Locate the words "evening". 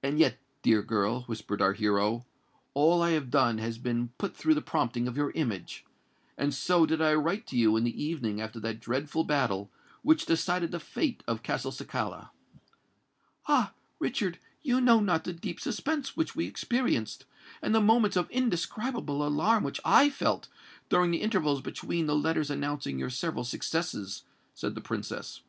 8.00-8.40